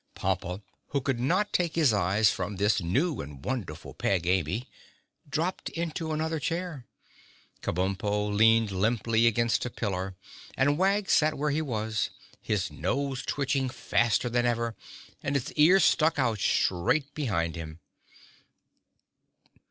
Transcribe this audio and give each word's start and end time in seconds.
Pompa, 0.15 0.63
who 0.87 1.01
could 1.01 1.19
not 1.19 1.53
take 1.53 1.75
his 1.75 1.93
eyes 1.93 2.31
from 2.31 2.55
this 2.55 2.81
new 2.81 3.21
and 3.21 3.45
wonderful 3.45 3.93
Peg 3.93 4.25
Amy, 4.25 4.67
dropped 5.29 5.69
into 5.69 6.11
another 6.11 6.39
chair. 6.39 6.87
Kabumpo 7.61 8.35
leaned 8.35 8.71
limply 8.71 9.27
against 9.27 9.63
a 9.63 9.69
pillar 9.69 10.15
and 10.57 10.79
Wag 10.79 11.07
sat 11.07 11.37
where 11.37 11.51
he 11.51 11.61
was, 11.61 12.09
his 12.41 12.71
nose 12.71 13.21
twitching 13.23 13.69
faster 13.69 14.27
than 14.27 14.43
ever 14.47 14.75
and 15.21 15.35
his 15.35 15.51
ears 15.53 15.83
stuck 15.85 16.17
out 16.17 16.39
straight 16.39 17.13
behind 17.13 17.55
him. 17.55 17.79